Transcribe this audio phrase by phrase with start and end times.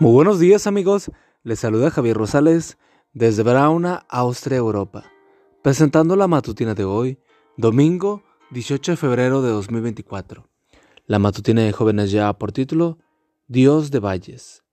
[0.00, 1.12] Muy buenos días amigos,
[1.44, 2.78] les saluda Javier Rosales
[3.12, 5.04] desde Brauna, Austria, Europa,
[5.62, 7.20] presentando la matutina de hoy,
[7.56, 10.48] domingo 18 de febrero de 2024.
[11.06, 12.98] La matutina de jóvenes ya por título
[13.46, 14.64] Dios de valles.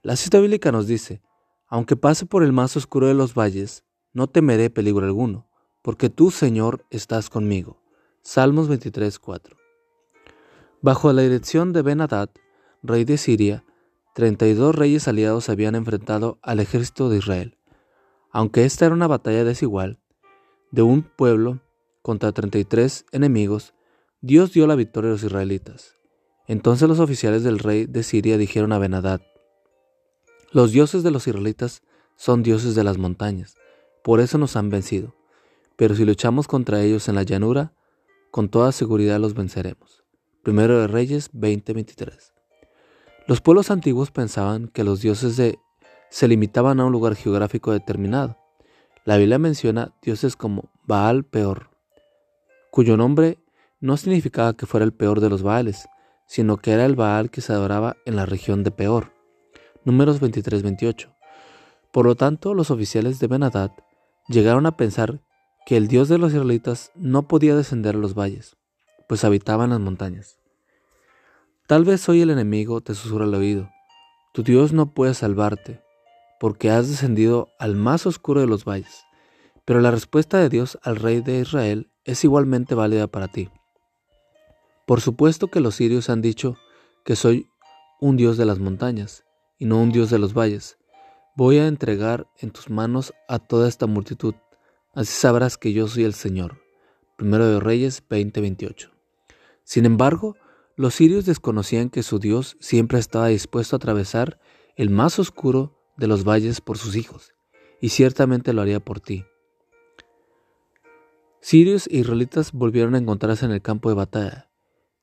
[0.00, 1.20] La cita bíblica nos dice,
[1.68, 3.84] aunque pase por el más oscuro de los valles,
[4.14, 5.46] no temeré peligro alguno,
[5.82, 7.82] porque tú, Señor, estás conmigo.
[8.22, 9.58] Salmos 23:4.
[10.80, 12.30] Bajo la dirección de Ben Hadad,
[12.82, 13.62] rey de Siria,
[14.14, 17.58] 32 reyes aliados se habían enfrentado al ejército de Israel.
[18.30, 19.98] Aunque esta era una batalla desigual,
[20.70, 21.60] de un pueblo
[22.02, 23.74] contra 33 enemigos,
[24.20, 25.96] Dios dio la victoria a los israelitas.
[26.46, 29.20] Entonces los oficiales del rey de Siria dijeron a Benadad,
[30.52, 31.82] los dioses de los israelitas
[32.16, 33.54] son dioses de las montañas,
[34.02, 35.14] por eso nos han vencido.
[35.76, 37.72] Pero si luchamos contra ellos en la llanura,
[38.30, 40.04] con toda seguridad los venceremos.
[40.42, 42.32] Primero de Reyes 20:23.
[43.26, 45.58] Los pueblos antiguos pensaban que los dioses de,
[46.10, 48.38] se limitaban a un lugar geográfico determinado.
[49.04, 51.70] La Biblia menciona dioses como Baal Peor,
[52.70, 53.38] cuyo nombre
[53.80, 55.88] no significaba que fuera el peor de los Baales,
[56.26, 59.12] sino que era el Baal que se adoraba en la región de Peor.
[59.84, 61.14] Números 23-28.
[61.92, 63.72] Por lo tanto, los oficiales de Benadad
[64.28, 65.22] llegaron a pensar
[65.66, 68.56] que el dios de los israelitas no podía descender a los valles,
[69.08, 70.39] pues habitaba en las montañas.
[71.70, 73.70] Tal vez hoy el enemigo te susurra al oído.
[74.32, 75.80] Tu Dios no puede salvarte,
[76.40, 79.04] porque has descendido al más oscuro de los valles.
[79.64, 83.50] Pero la respuesta de Dios al rey de Israel es igualmente válida para ti.
[84.84, 86.56] Por supuesto que los sirios han dicho
[87.04, 87.46] que soy
[88.00, 89.24] un Dios de las montañas
[89.56, 90.76] y no un Dios de los valles.
[91.36, 94.34] Voy a entregar en tus manos a toda esta multitud,
[94.92, 96.60] así sabrás que yo soy el Señor.
[97.16, 98.90] Primero de Reyes 20:28.
[99.62, 100.34] Sin embargo,
[100.80, 104.40] los sirios desconocían que su Dios siempre estaba dispuesto a atravesar
[104.76, 107.34] el más oscuro de los valles por sus hijos,
[107.82, 109.26] y ciertamente lo haría por ti.
[111.42, 114.50] Sirios e israelitas volvieron a encontrarse en el campo de batalla,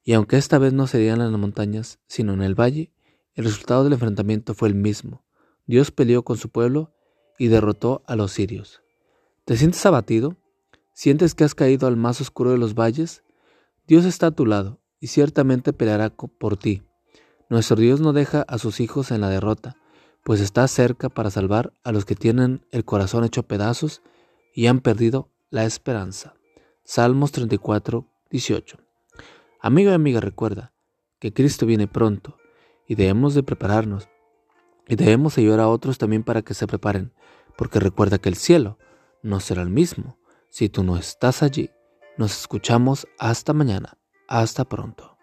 [0.03, 2.91] y aunque esta vez no serían en las montañas, sino en el valle,
[3.35, 5.25] el resultado del enfrentamiento fue el mismo.
[5.67, 6.91] Dios peleó con su pueblo
[7.37, 8.81] y derrotó a los sirios.
[9.45, 10.37] ¿Te sientes abatido?
[10.93, 13.23] ¿Sientes que has caído al más oscuro de los valles?
[13.85, 16.84] Dios está a tu lado y ciertamente peleará por ti.
[17.50, 19.78] Nuestro Dios no deja a sus hijos en la derrota,
[20.24, 24.02] pues está cerca para salvar a los que tienen el corazón hecho pedazos
[24.53, 26.34] y han perdido la esperanza.
[26.84, 28.78] Salmos 34, 18.
[29.62, 30.74] Amigo y amiga, recuerda
[31.19, 32.38] que Cristo viene pronto
[32.88, 34.09] y debemos de prepararnos
[34.88, 37.14] y debemos ayudar a otros también para que se preparen,
[37.58, 38.78] porque recuerda que el cielo
[39.22, 40.18] no será el mismo
[40.50, 41.69] si tú no estás allí.
[42.18, 43.97] Nos escuchamos hasta mañana.
[44.27, 45.16] Hasta pronto.